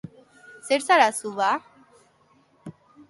Zer 0.67 0.81
zara 0.87 1.09
zu 1.19 1.31
ba? 1.37 1.51